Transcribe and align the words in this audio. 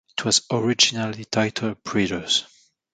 It 0.17 0.25
was 0.25 0.41
originally 0.51 1.25
titled 1.25 1.83
"Breeders". 1.83 2.45